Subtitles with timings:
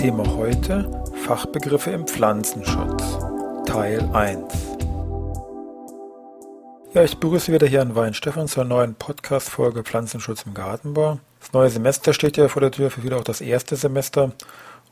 [0.00, 0.90] Thema heute
[1.26, 3.18] Fachbegriffe im Pflanzenschutz
[3.66, 4.50] Teil 1
[6.94, 11.18] Ja, ich begrüße wieder hier an Weinstefan zur neuen Podcast-Folge Pflanzenschutz im Gartenbau.
[11.40, 14.32] Das neue Semester steht ja vor der Tür, für viele auch das erste Semester.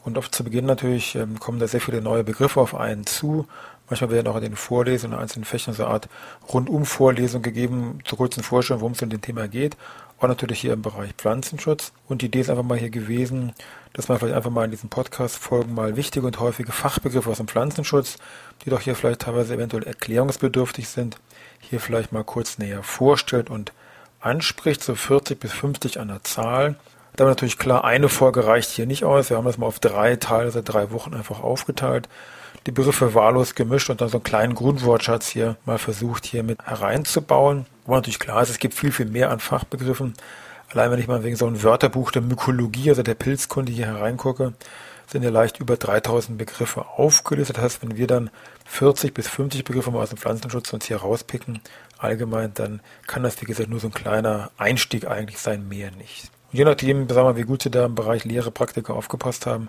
[0.05, 3.47] Und oft zu Beginn natürlich ähm, kommen da sehr viele neue Begriffe auf einen zu.
[3.89, 6.09] Manchmal werden auch in den Vorlesungen in einzelnen Fächern so eine Art
[6.53, 9.77] Rundum-Vorlesung gegeben, zur kurzen Vorstellung, worum es in dem Thema geht.
[10.21, 11.93] Auch natürlich hier im Bereich Pflanzenschutz.
[12.09, 13.53] Und die Idee ist einfach mal hier gewesen,
[13.93, 17.49] dass man vielleicht einfach mal in diesen Podcast-Folgen mal wichtige und häufige Fachbegriffe aus dem
[17.49, 18.17] Pflanzenschutz,
[18.65, 21.19] die doch hier vielleicht teilweise eventuell erklärungsbedürftig sind,
[21.61, 23.73] hier vielleicht mal kurz näher vorstellt und
[24.21, 26.77] anspricht, so 40 bis 50 an der Zahl.
[27.19, 29.29] Da war natürlich klar, eine Folge reicht hier nicht aus.
[29.29, 32.09] Wir haben das mal auf drei Teile seit drei Wochen einfach aufgeteilt
[32.67, 36.63] die Begriffe wahllos gemischt und dann so einen kleinen Grundwortschatz hier mal versucht, hier mit
[36.63, 37.65] hereinzubauen.
[37.87, 40.13] Wo natürlich klar ist, es gibt viel, viel mehr an Fachbegriffen.
[40.71, 44.53] Allein wenn ich mal wegen so einem Wörterbuch der Mykologie, also der Pilzkunde hier hereingucke,
[45.07, 47.57] sind ja leicht über 3000 Begriffe aufgelistet.
[47.57, 48.29] Das heißt, wenn wir dann
[48.67, 51.61] 40 bis 50 Begriffe mal aus dem Pflanzenschutz uns hier rauspicken,
[51.97, 56.31] allgemein, dann kann das, wie gesagt, nur so ein kleiner Einstieg eigentlich sein, mehr nicht.
[56.53, 59.69] Und je nachdem, sagen wir, wie gut Sie da im Bereich Lehre, Praktika aufgepasst haben,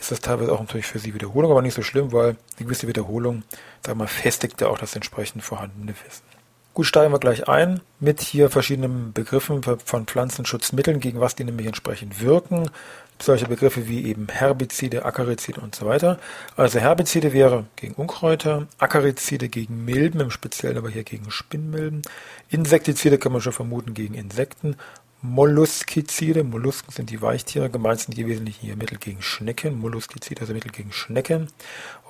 [0.00, 2.88] ist das teilweise auch natürlich für sie Wiederholung, aber nicht so schlimm, weil eine gewisse
[2.88, 3.42] Wiederholung,
[3.82, 6.24] sagen wir mal, festigt ja auch das entsprechend vorhandene Wissen.
[6.74, 11.68] Gut, steigen wir gleich ein mit hier verschiedenen Begriffen von Pflanzenschutzmitteln, gegen was die nämlich
[11.68, 12.68] entsprechend wirken.
[13.22, 16.18] Solche Begriffe wie eben Herbizide, Akarizide und so weiter.
[16.56, 22.02] Also Herbizide wäre gegen Unkräuter, Akarizide gegen Milben, im Speziellen aber hier gegen Spinnmilben.
[22.48, 24.74] Insektizide kann man schon vermuten gegen Insekten
[25.24, 26.44] Molluskizide.
[26.44, 27.70] Mollusken sind die Weichtiere.
[27.70, 29.80] Gemeint sind hier wesentlich hier Mittel gegen Schnecken.
[29.80, 31.48] Molluskizide, also Mittel gegen Schnecken.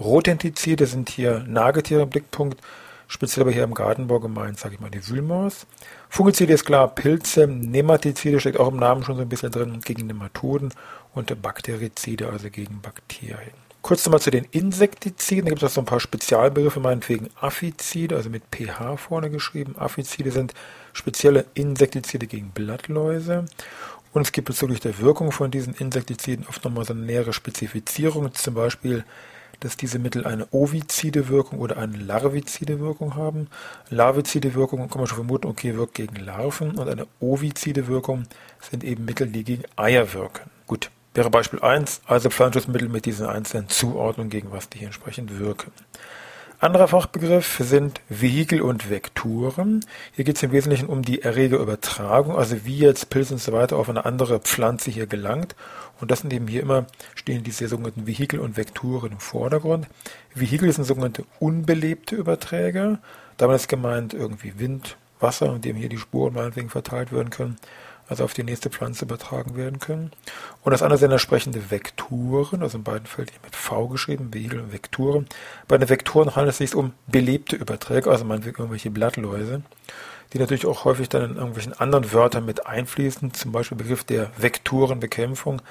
[0.00, 2.60] Rotentizide sind hier Nagetiere im Blickpunkt.
[3.06, 5.68] Speziell aber hier im Gartenbau gemeint, sage ich mal, die Wühlmaus.
[6.08, 7.46] Fungizide ist klar, Pilze.
[7.46, 10.74] Nematizide steckt auch im Namen schon so ein bisschen drin, gegen Nematoden.
[11.14, 13.54] Und Bakterizide, also gegen Bakterien.
[13.82, 15.44] Kurz nochmal zu den Insektiziden.
[15.44, 19.76] Da gibt es auch so ein paar Spezialbegriffe, meinetwegen Aphizide, also mit pH vorne geschrieben.
[19.78, 20.52] Aphizide sind
[20.94, 23.44] spezielle Insektizide gegen Blattläuse.
[24.14, 28.32] Und es gibt bezüglich der Wirkung von diesen Insektiziden oft nochmal so eine nähere Spezifizierung.
[28.32, 29.04] Zum Beispiel,
[29.60, 33.48] dass diese Mittel eine ovizide Wirkung oder eine larvizide Wirkung haben.
[33.90, 36.78] Larvizide Wirkung kann man schon vermuten, okay, wirkt gegen Larven.
[36.78, 38.24] Und eine ovizide Wirkung
[38.70, 40.48] sind eben Mittel, die gegen Eier wirken.
[40.66, 45.70] Gut, Wäre Beispiel 1, also Pflanzenschutzmittel mit diesen einzelnen Zuordnungen, gegen was die entsprechend wirken.
[46.60, 49.84] Anderer Fachbegriff sind Vehikel und Vektoren.
[50.12, 53.76] Hier geht es im Wesentlichen um die Erregerübertragung, also wie jetzt Pilz und so weiter
[53.76, 55.56] auf eine andere Pflanze hier gelangt.
[56.00, 59.88] Und das sind eben hier immer, stehen diese sogenannten Vehikel und Vektoren im Vordergrund.
[60.34, 62.98] Vehikel sind sogenannte unbelebte Überträger.
[63.36, 67.56] Damit ist gemeint irgendwie Wind, Wasser, in dem hier die Spuren meinetwegen verteilt werden können
[68.08, 70.12] also auf die nächste Pflanze übertragen werden können.
[70.62, 74.72] Und das andere sind entsprechende Vektoren, also in beiden Fällen mit V geschrieben, Wegel und
[74.72, 75.26] Vektoren.
[75.68, 79.62] Bei den Vektoren handelt es sich um belebte Überträge, also meinetwegen irgendwelche Blattläuse,
[80.32, 84.30] die natürlich auch häufig dann in irgendwelchen anderen Wörtern mit einfließen, zum Beispiel Begriff der
[84.36, 85.62] Vektorenbekämpfung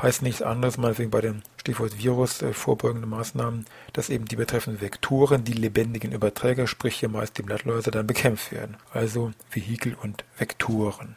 [0.00, 4.80] heißt nichts anderes, meinetwegen bei dem Stichwort Virus äh, vorbeugende Maßnahmen, dass eben die betreffenden
[4.80, 8.76] Vektoren, die lebendigen Überträger, sprich hier meist die Blattläuse, dann bekämpft werden.
[8.92, 11.14] Also Vehikel und Vektoren.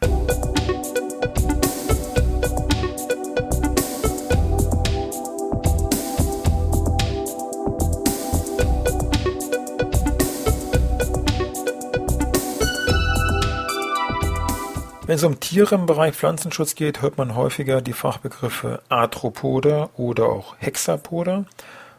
[15.06, 20.26] Wenn es um Tiere im Bereich Pflanzenschutz geht, hört man häufiger die Fachbegriffe Arthropoda oder
[20.26, 21.32] auch Hexapoda.
[21.36, 21.46] Wollen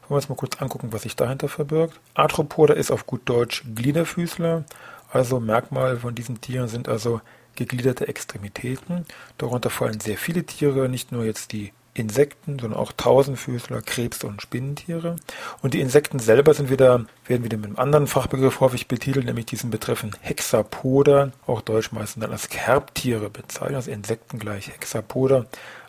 [0.09, 1.99] wir uns mal kurz angucken, was sich dahinter verbirgt.
[2.15, 4.65] Arthropoda ist auf gut Deutsch Gliederfüßler.
[5.09, 7.21] Also Merkmal von diesen Tieren sind also
[7.57, 9.05] gegliederte Extremitäten.
[9.37, 14.41] Darunter fallen sehr viele Tiere, nicht nur jetzt die Insekten, sondern auch Tausendfüßler, Krebs- und
[14.41, 15.15] Spinnentiere.
[15.61, 19.47] Und die Insekten selber sind wieder, werden wieder mit einem anderen Fachbegriff häufig betitelt, nämlich
[19.47, 25.47] diesen betreffen Hexapoda, auch deutsch meistens dann als Kerbtiere bezeichnet, also Insekten gleich Hexapoda,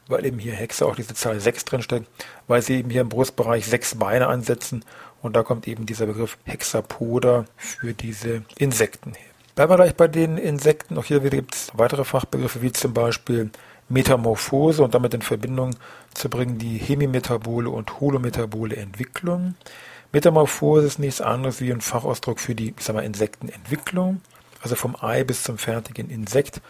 [0.09, 2.09] weil eben hier Hexe auch diese Zahl 6 drin steckt,
[2.47, 4.85] weil sie eben hier im Brustbereich sechs Beine ansetzen
[5.21, 9.38] und da kommt eben dieser Begriff Hexapoda für diese Insekten her.
[9.59, 10.97] Bleiben wir gleich bei den Insekten.
[10.99, 13.51] Auch hier gibt es weitere Fachbegriffe, wie zum Beispiel
[13.89, 15.75] Metamorphose und damit in Verbindung
[16.15, 19.57] zu bringen die hemimetabole und holometabole Entwicklung.
[20.13, 24.21] Metamorphose ist nichts anderes wie ein Fachausdruck für die, ich sag mal, Insektenentwicklung,
[24.63, 26.61] also vom Ei bis zum fertigen Insekt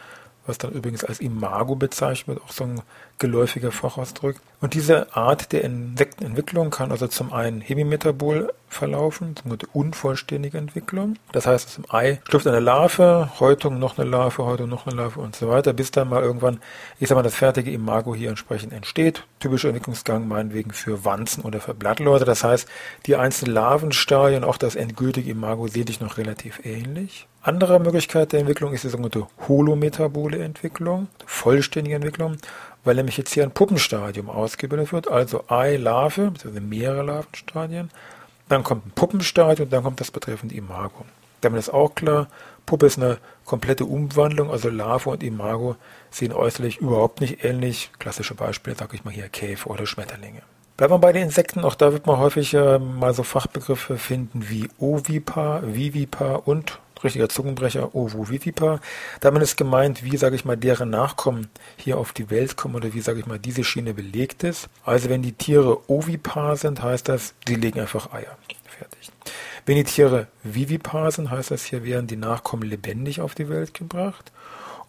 [0.48, 2.80] was dann übrigens als Imago bezeichnet wird, auch so ein
[3.18, 4.36] geläufiger Fachausdruck.
[4.60, 11.14] Und diese Art der Insektenentwicklung kann also zum einen hemimetabol verlaufen, sogenannte unvollständige Entwicklung.
[11.32, 14.96] Das heißt, aus dem Ei schlüpft eine Larve, Häutung noch eine Larve, Häutung noch eine
[14.96, 16.60] Larve und so weiter, bis dann mal irgendwann,
[16.98, 19.24] ich sag mal, das fertige Imago hier entsprechend entsteht.
[19.38, 22.24] Typischer Entwicklungsgang meinetwegen für Wanzen oder für Blattläuse.
[22.24, 22.68] Das heißt,
[23.06, 27.28] die einzelnen Larvenstadien, auch das endgültige Imago, sehe ich noch relativ ähnlich.
[27.42, 32.36] Andere Möglichkeit der Entwicklung ist die sogenannte holometabole Entwicklung, vollständige Entwicklung,
[32.88, 37.90] weil nämlich jetzt hier ein Puppenstadium ausgebildet wird, also Ei, Larve, beziehungsweise mehrere Larvenstadien.
[38.48, 41.04] Dann kommt ein Puppenstadium, dann kommt das betreffende Imago.
[41.42, 42.28] Damit ist auch klar,
[42.64, 45.76] Puppe ist eine komplette Umwandlung, also Larve und Imago
[46.10, 47.90] sehen äußerlich überhaupt nicht ähnlich.
[47.98, 50.40] Klassische Beispiele, sage ich mal hier, Käfer oder Schmetterlinge.
[50.78, 54.48] Bleiben wir bei den Insekten, auch da wird man häufig äh, mal so Fachbegriffe finden
[54.48, 58.80] wie Ovipar, Vivipar und richtiger Zungenbrecher, Ovovivipa.
[59.20, 62.94] Damit ist gemeint, wie, sage ich mal, deren Nachkommen hier auf die Welt kommen oder
[62.94, 64.68] wie, sage ich mal, diese Schiene belegt ist.
[64.84, 68.36] Also wenn die Tiere ovipar sind, heißt das, sie legen einfach Eier.
[68.64, 69.10] Fertig.
[69.66, 73.74] Wenn die Tiere vivipar sind, heißt das, hier werden die Nachkommen lebendig auf die Welt
[73.74, 74.32] gebracht.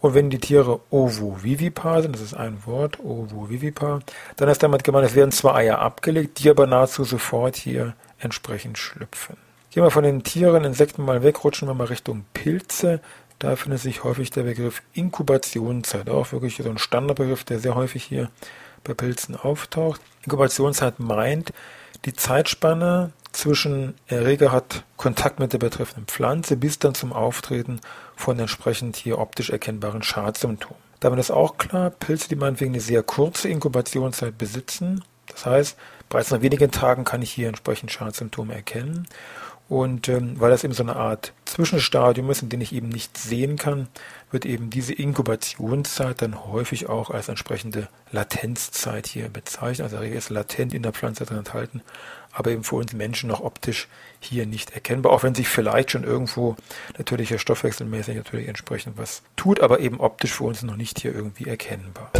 [0.00, 4.00] Und wenn die Tiere ovovivipar sind, das ist ein Wort, ovovivipar,
[4.36, 8.78] dann ist damit gemeint, es werden zwei Eier abgelegt, die aber nahezu sofort hier entsprechend
[8.78, 9.36] schlüpfen.
[9.70, 13.00] Gehen wir von den Tieren, Insekten mal weg, rutschen wir mal Richtung Pilze.
[13.38, 18.02] Da findet sich häufig der Begriff Inkubationszeit, auch wirklich so ein Standardbegriff, der sehr häufig
[18.02, 18.30] hier
[18.82, 20.00] bei Pilzen auftaucht.
[20.24, 21.52] Inkubationszeit meint
[22.04, 27.80] die Zeitspanne zwischen Erreger hat Kontakt mit der betreffenden Pflanze bis dann zum Auftreten
[28.16, 30.82] von entsprechend hier optisch erkennbaren Schadsymptomen.
[30.98, 35.76] Damit ist auch klar, Pilze, die meinetwegen eine sehr kurze Inkubationszeit besitzen, das heißt,
[36.08, 39.06] bereits nach wenigen Tagen kann ich hier entsprechend Schadsymptome erkennen
[39.70, 43.16] und ähm, weil das eben so eine Art Zwischenstadium ist, in dem ich eben nicht
[43.16, 43.86] sehen kann,
[44.32, 49.92] wird eben diese Inkubationszeit dann häufig auch als entsprechende Latenzzeit hier bezeichnet.
[49.92, 51.82] Also er ist latent in der Pflanze drin enthalten,
[52.32, 53.86] aber eben für uns Menschen noch optisch
[54.18, 56.56] hier nicht erkennbar, auch wenn sich vielleicht schon irgendwo
[56.98, 61.46] natürlicher Stoffwechselmäßig natürlich entsprechend was tut, aber eben optisch für uns noch nicht hier irgendwie
[61.46, 62.10] erkennbar.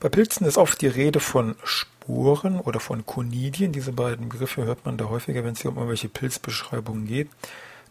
[0.00, 3.72] Bei Pilzen ist oft die Rede von Sporen oder von Konidien.
[3.72, 7.28] Diese beiden Begriffe hört man da häufiger, wenn es hier um irgendwelche Pilzbeschreibungen geht.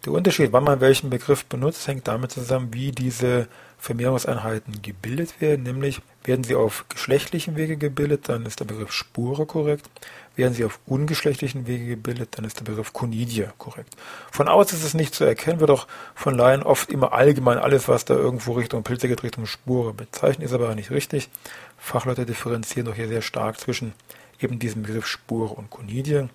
[0.06, 3.48] Der Unterschied, wann man welchen Begriff benutzt, hängt damit zusammen, wie diese
[3.80, 5.64] Vermehrungseinheiten gebildet werden.
[5.64, 9.90] Nämlich werden sie auf geschlechtlichen Wege gebildet, dann ist der Begriff Spore korrekt.
[10.36, 13.96] Werden sie auf ungeschlechtlichen Wege gebildet, dann ist der Begriff Conidie korrekt.
[14.32, 17.88] Von außen ist es nicht zu erkennen, wird auch von Laien oft immer allgemein alles,
[17.88, 21.30] was da irgendwo Richtung Pilze geht, Richtung Spore bezeichnet, ist aber nicht richtig.
[21.78, 23.94] Fachleute differenzieren doch hier sehr stark zwischen
[24.42, 26.30] eben diesem Begriff Spur und Konidien.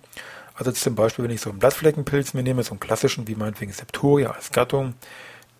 [0.55, 3.73] Also zum Beispiel, wenn ich so einen Blattfleckenpilz mir nehme, so einen klassischen, wie meinetwegen
[3.73, 4.93] Septoria als Gattung,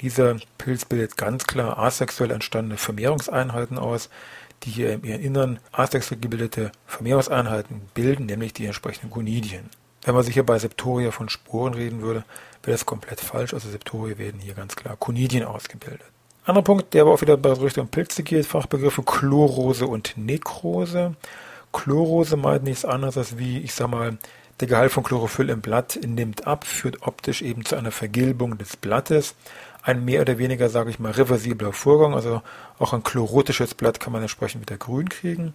[0.02, 4.10] dieser Pilz bildet ganz klar asexuell entstandene Vermehrungseinheiten aus,
[4.64, 9.70] die hier im Innern asexuell gebildete Vermehrungseinheiten bilden, nämlich die entsprechenden Gonidien.
[10.04, 12.24] Wenn man sich hier bei Septoria von Sporen reden würde,
[12.64, 13.54] wäre das komplett falsch.
[13.54, 16.06] Also Septoria werden hier ganz klar Konidien ausgebildet.
[16.46, 21.16] Anderer Punkt, der aber auch wieder bei Richtung Pilze geht, Fachbegriffe Chlorose und Nekrose.
[21.74, 24.18] Chlorose meint nichts anderes als wie, ich sag mal,
[24.60, 28.78] der Gehalt von Chlorophyll im Blatt nimmt ab, führt optisch eben zu einer Vergilbung des
[28.78, 29.36] Blattes.
[29.82, 32.42] Ein mehr oder weniger, sage ich mal, reversibler Vorgang, also
[32.80, 35.54] auch ein chlorotisches Blatt kann man entsprechend wieder grün kriegen.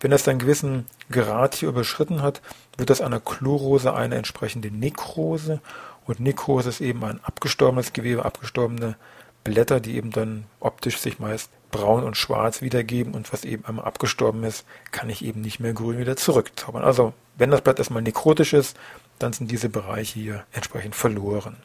[0.00, 2.42] Wenn das einen gewissen Grad hier überschritten hat,
[2.76, 5.60] wird das einer Chlorose eine entsprechende Nekrose
[6.04, 8.96] und Nekrose ist eben ein abgestorbenes Gewebe, abgestorbene
[9.44, 13.84] Blätter, die eben dann optisch sich meist braun und schwarz wiedergeben und was eben einmal
[13.84, 16.82] abgestorben ist, kann ich eben nicht mehr grün wieder zurückzaubern.
[16.82, 18.76] Also wenn das Blatt erstmal nekrotisch ist,
[19.18, 21.56] dann sind diese Bereiche hier entsprechend verloren.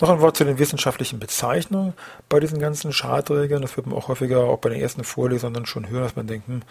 [0.00, 1.92] Noch ein Wort zu den wissenschaftlichen Bezeichnungen
[2.28, 3.62] bei diesen ganzen Schadträgern.
[3.62, 6.26] Das wird man auch häufiger auch bei den ersten Vorlesern dann schon hören, dass man
[6.26, 6.62] denkt, hm,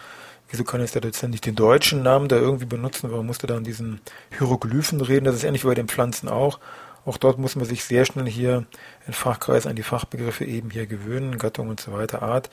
[0.50, 3.10] wieso kann jetzt der Dozent nicht den deutschen Namen da irgendwie benutzen?
[3.10, 4.00] Warum musste da an diesen
[4.36, 5.24] Hieroglyphen reden?
[5.24, 6.58] Das ist ähnlich wie bei den Pflanzen auch.
[7.04, 8.64] Auch dort muss man sich sehr schnell hier
[9.06, 12.48] in Fachkreisen an die Fachbegriffe eben hier gewöhnen, Gattung und so weiter, Art.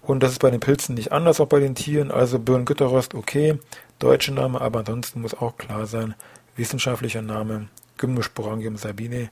[0.00, 2.10] Und das ist bei den Pilzen nicht anders, auch bei den Tieren.
[2.10, 3.58] Also Birngütterrost, okay,
[4.02, 6.14] deutsche Name, aber ansonsten muss auch klar sein,
[6.56, 7.68] wissenschaftlicher Name,
[7.98, 9.30] Gymnosporangium sabine.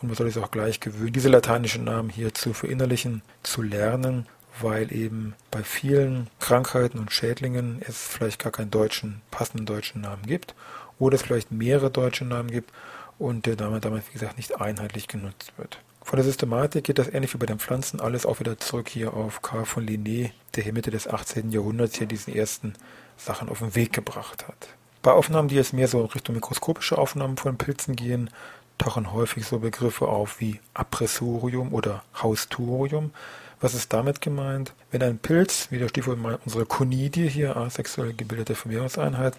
[0.00, 4.26] Und man soll sich auch gleich gewöhnen, diese lateinischen Namen hier zu verinnerlichen, zu lernen,
[4.60, 10.26] weil eben bei vielen Krankheiten und Schädlingen es vielleicht gar keinen deutschen, passenden deutschen Namen
[10.26, 10.54] gibt
[10.98, 12.70] oder es vielleicht mehrere deutsche Namen gibt
[13.18, 15.78] und der Name damit, wie gesagt, nicht einheitlich genutzt wird.
[16.02, 19.14] Von der Systematik geht das ähnlich wie bei den Pflanzen alles auch wieder zurück hier
[19.14, 21.52] auf Karl von Linné, der hier Mitte des 18.
[21.52, 22.74] Jahrhunderts hier diesen ersten
[23.24, 24.68] Sachen auf den Weg gebracht hat.
[25.02, 28.30] Bei Aufnahmen, die jetzt mehr so Richtung mikroskopische Aufnahmen von Pilzen gehen,
[28.78, 33.12] tauchen häufig so Begriffe auf wie Appressorium oder Haustorium.
[33.60, 34.74] Was ist damit gemeint?
[34.90, 39.34] Wenn ein Pilz, wie der Stichwort mal unsere Konidie hier, asexuell gebildete Vermehrungseinheit,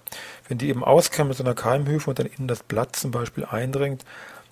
[0.47, 3.43] wenn die eben auskommt mit so einer Keimhöfe und dann in das Blatt zum Beispiel
[3.43, 4.05] eindringt,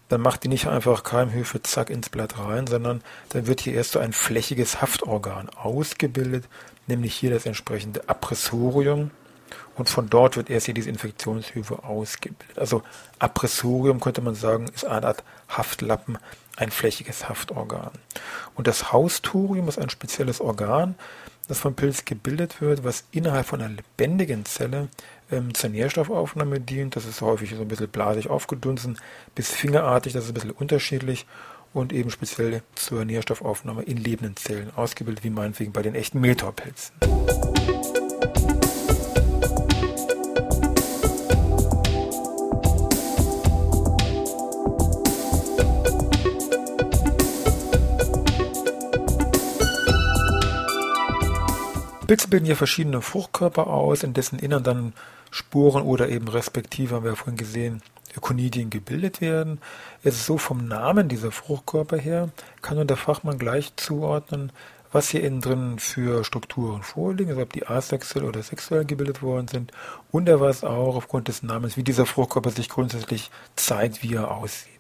[0.10, 3.94] dann macht die nicht einfach Keimhöfe zack ins Blatt rein, sondern dann wird hier erst
[3.94, 6.50] so ein flächiges Haftorgan ausgebildet,
[6.88, 9.12] nämlich hier das entsprechende Appressorium.
[9.82, 12.60] Und von dort wird erst hier diese Infektionshöfe ausgebildet.
[12.60, 12.84] Also
[13.18, 16.20] Appressorium könnte man sagen, ist eine Art Haftlappen,
[16.56, 17.90] ein flächiges Haftorgan.
[18.54, 20.94] Und das Haustorium ist ein spezielles Organ,
[21.48, 24.88] das vom Pilz gebildet wird, was innerhalb von einer lebendigen Zelle
[25.32, 26.96] ähm, zur Nährstoffaufnahme dient.
[26.96, 29.00] Das ist häufig so ein bisschen blasig aufgedunsen
[29.34, 31.26] bis fingerartig, das ist ein bisschen unterschiedlich
[31.74, 36.94] und eben speziell zur Nährstoffaufnahme in lebenden Zellen ausgebildet, wie meinetwegen bei den echten Mehltaupilzen.
[52.12, 54.94] Pilze bilden hier verschiedene Fruchtkörper aus, in dessen Innern dann
[55.30, 57.82] Sporen oder eben respektive, haben wir ja vorhin gesehen,
[58.20, 59.62] Konidien gebildet werden.
[60.04, 62.28] Es ist so vom Namen dieser Fruchtkörper her,
[62.62, 64.52] kann nun der Fachmann gleich zuordnen,
[64.92, 69.48] was hier innen drin für Strukturen vorliegen, also ob die asexuell oder sexuell gebildet worden
[69.48, 69.72] sind.
[70.12, 74.32] Und er weiß auch aufgrund des Namens, wie dieser Fruchtkörper sich grundsätzlich zeigt, wie er
[74.32, 74.71] aussieht.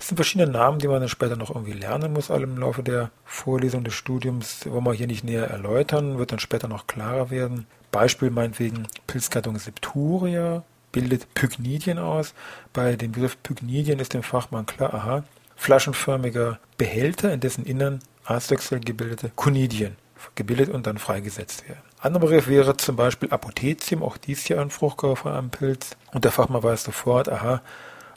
[0.00, 2.82] Es sind verschiedene Namen, die man dann später noch irgendwie lernen muss, alle im Laufe
[2.82, 7.30] der Vorlesung des Studiums, wollen wir hier nicht näher erläutern, wird dann später noch klarer
[7.30, 7.66] werden.
[7.92, 12.32] Beispiel meinetwegen Pilzgattung Septuria bildet Pygnidien aus.
[12.72, 15.24] Bei dem Begriff Pygnidien ist dem Fachmann klar, aha,
[15.56, 19.96] flaschenförmiger Behälter, in dessen Innern asexuell gebildete Conidien
[20.34, 21.80] gebildet und dann freigesetzt werden.
[21.98, 25.96] Anderer Begriff wäre zum Beispiel Apothecium, auch dies hier ein Fruchtkörper von einem Pilz.
[26.12, 27.60] Und der Fachmann weiß sofort, aha,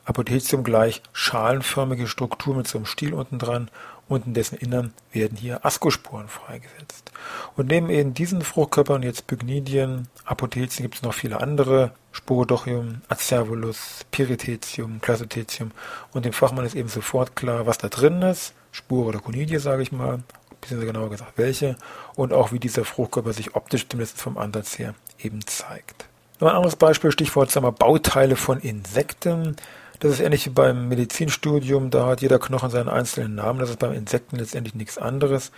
[0.05, 3.69] Apothecium gleich schalenförmige Struktur mit so einem Stiel unten dran
[4.09, 7.11] und in dessen Innern werden hier Ascosporen freigesetzt.
[7.55, 14.05] Und neben eben diesen Fruchtkörpern, jetzt Pygnidien, Apothecien, gibt es noch viele andere, Sporodochium, Acervulus,
[14.11, 15.71] Pyrithecium, Clasotecium
[16.11, 19.83] und dem Fachmann ist eben sofort klar, was da drin ist, Spore oder Conidie, sage
[19.83, 20.21] ich mal,
[20.61, 21.75] beziehungsweise genauer gesagt welche,
[22.15, 26.05] und auch wie dieser Fruchtkörper sich optisch, zumindest vom Ansatz her, eben zeigt.
[26.39, 29.55] Noch ein anderes Beispiel, Stichwort sagen wir, Bauteile von Insekten.
[30.03, 33.79] Das ist ähnlich wie beim Medizinstudium, da hat jeder Knochen seinen einzelnen Namen, das ist
[33.79, 35.53] beim Insekten letztendlich nichts anderes.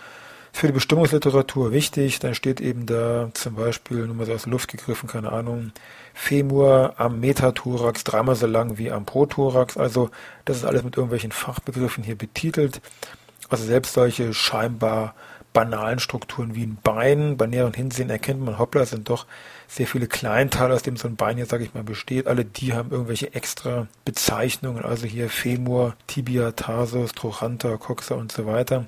[0.52, 4.52] Für die Bestimmungsliteratur wichtig, dann steht eben da zum Beispiel, nur mal so aus der
[4.52, 5.72] Luft gegriffen, keine Ahnung,
[6.14, 9.76] Femur am Metathorax dreimal so lang wie am Prothorax.
[9.76, 10.10] Also
[10.44, 12.80] das ist alles mit irgendwelchen Fachbegriffen hier betitelt.
[13.48, 15.16] Also selbst solche scheinbar
[15.56, 17.38] banalen Strukturen wie ein Bein.
[17.38, 19.24] Bei näherem Hinsehen erkennt man, hoppla, sind doch
[19.66, 22.26] sehr viele Kleinteile, aus dem so ein Bein jetzt, sage ich mal, besteht.
[22.26, 28.44] Alle die haben irgendwelche extra Bezeichnungen, also hier Femur, Tibia, Tarsus, Trochanter, Coxa und so
[28.44, 28.84] weiter.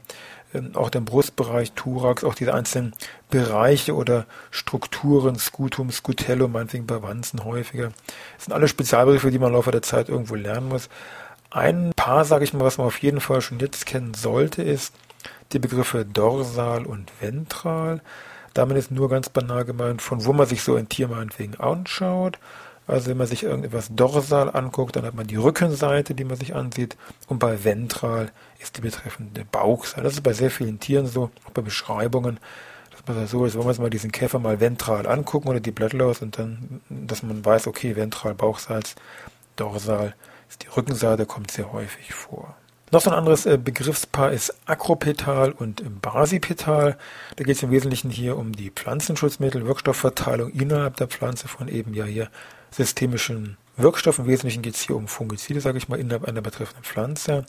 [0.53, 2.93] Ähm, auch der Brustbereich, Thorax, auch diese einzelnen
[3.31, 7.93] Bereiche oder Strukturen, Scutum, Scutellum, meinetwegen bei Wanzen häufiger.
[8.37, 10.91] Das sind alle Spezialbegriffe, die man im Laufe der Zeit irgendwo lernen muss.
[11.49, 14.93] Ein paar, sage ich mal, was man auf jeden Fall schon jetzt kennen sollte, ist,
[15.53, 18.01] die Begriffe dorsal und ventral.
[18.55, 22.39] Damit ist nur ganz banal gemeint, von wo man sich so ein Tier meinetwegen anschaut.
[22.87, 26.55] Also wenn man sich irgendetwas dorsal anguckt, dann hat man die Rückenseite, die man sich
[26.55, 26.97] ansieht.
[27.27, 30.03] Und bei ventral ist die betreffende Bauchseite.
[30.03, 32.41] Das ist bei sehr vielen Tieren so, auch bei Beschreibungen,
[32.91, 35.71] dass man so ist, wollen wir uns mal diesen Käfer mal ventral angucken oder die
[35.71, 38.93] Blättlaus und dann, dass man weiß, okay, ventral, Bauchseite,
[39.57, 40.15] dorsal
[40.49, 42.57] ist die Rückenseite, kommt sehr häufig vor.
[42.91, 46.97] Noch so ein anderes äh, Begriffspaar ist Akropetal und Basipetal.
[47.37, 51.93] Da geht es im Wesentlichen hier um die Pflanzenschutzmittel, Wirkstoffverteilung innerhalb der Pflanze von eben
[51.93, 52.31] ja hier
[52.71, 54.25] systemischen Wirkstoffen.
[54.25, 57.45] Im Wesentlichen geht es hier um Fungizide, sage ich mal, innerhalb einer betreffenden Pflanze.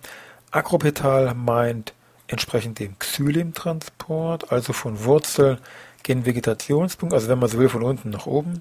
[0.52, 1.94] Akropetal meint
[2.28, 5.58] entsprechend dem Xylemtransport, also von Wurzel
[6.04, 8.60] gen Vegetationspunkt, also wenn man so will, von unten nach oben.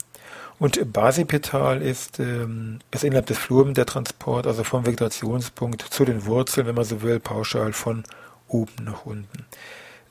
[0.58, 6.26] Und Basipetal ist, ähm, ist innerhalb des Flumen der Transport, also vom Vegetationspunkt zu den
[6.26, 8.02] Wurzeln, wenn man so will, pauschal von
[8.48, 9.46] oben nach unten.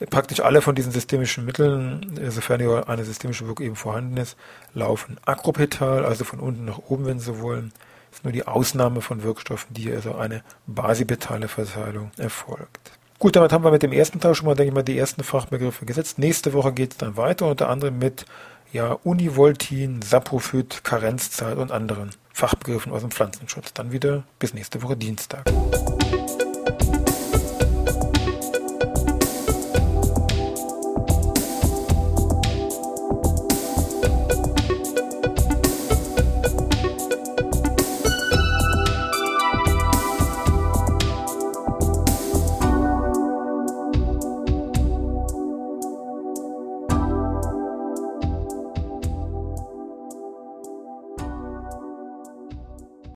[0.10, 4.38] Praktisch alle von diesen systemischen Mitteln, sofern ja eine systemische Wirkung eben vorhanden ist,
[4.76, 7.74] laufen akropetal, also von unten nach oben, wenn Sie wollen.
[8.12, 12.92] Ist nur die Ausnahme von Wirkstoffen, die also eine basipetale Verteilung erfolgt.
[13.20, 15.24] Gut, damit haben wir mit dem ersten Tag schon mal, denke ich mal, die ersten
[15.24, 16.20] Fachbegriffe gesetzt.
[16.20, 18.26] Nächste Woche geht es dann weiter, unter anderem mit
[18.72, 23.74] ja, Univoltin, Saprophyt, Karenzzeit und anderen Fachbegriffen aus dem Pflanzenschutz.
[23.74, 25.46] Dann wieder bis nächste Woche Dienstag.